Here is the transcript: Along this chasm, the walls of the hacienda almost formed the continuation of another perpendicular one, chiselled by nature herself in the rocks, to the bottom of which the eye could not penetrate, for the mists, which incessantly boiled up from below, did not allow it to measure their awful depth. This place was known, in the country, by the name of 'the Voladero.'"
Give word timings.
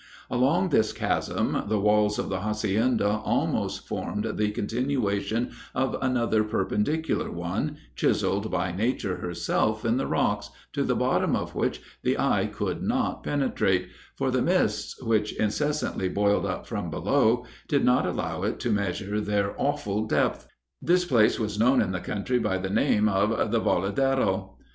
Along 0.31 0.69
this 0.69 0.93
chasm, 0.93 1.65
the 1.67 1.79
walls 1.79 2.17
of 2.17 2.27
the 2.27 2.39
hacienda 2.39 3.19
almost 3.23 3.87
formed 3.87 4.25
the 4.25 4.49
continuation 4.49 5.51
of 5.75 5.95
another 6.01 6.43
perpendicular 6.43 7.29
one, 7.29 7.77
chiselled 7.95 8.49
by 8.49 8.71
nature 8.71 9.17
herself 9.17 9.85
in 9.85 9.97
the 9.97 10.07
rocks, 10.07 10.49
to 10.73 10.81
the 10.83 10.95
bottom 10.95 11.35
of 11.35 11.53
which 11.53 11.83
the 12.01 12.17
eye 12.17 12.49
could 12.51 12.81
not 12.81 13.21
penetrate, 13.23 13.89
for 14.15 14.31
the 14.31 14.41
mists, 14.41 14.99
which 15.03 15.37
incessantly 15.39 16.09
boiled 16.09 16.47
up 16.47 16.65
from 16.65 16.89
below, 16.89 17.45
did 17.67 17.85
not 17.85 18.07
allow 18.07 18.41
it 18.41 18.59
to 18.61 18.71
measure 18.71 19.21
their 19.21 19.53
awful 19.61 20.07
depth. 20.07 20.47
This 20.81 21.05
place 21.05 21.39
was 21.39 21.59
known, 21.59 21.79
in 21.79 21.91
the 21.91 21.99
country, 21.99 22.39
by 22.39 22.57
the 22.57 22.71
name 22.71 23.07
of 23.07 23.51
'the 23.51 23.59
Voladero.'" 23.59 24.55